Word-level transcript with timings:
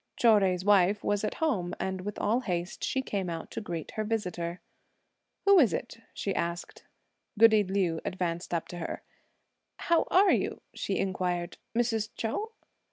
Chou 0.17 0.29
Jui's 0.39 0.65
wife 0.65 1.03
was 1.03 1.23
at 1.23 1.35
home, 1.35 1.75
and 1.79 2.01
with 2.01 2.17
all 2.17 2.39
haste 2.39 2.83
she 2.83 3.03
came 3.03 3.29
out 3.29 3.51
to 3.51 3.61
greet 3.61 3.91
her 3.91 4.03
visitor. 4.03 4.59
"Who 5.45 5.59
is 5.59 5.73
it?" 5.73 5.97
she 6.11 6.33
asked. 6.33 6.85
Goody 7.37 7.63
Liu 7.63 8.01
advanced 8.03 8.51
up 8.51 8.67
to 8.69 8.79
her. 8.79 9.03
"How 9.77 10.07
are 10.09 10.31
you," 10.31 10.61
she 10.73 10.97
inquired, 10.97 11.57
"Mrs. 11.77 12.09
Chou?" 12.15 12.49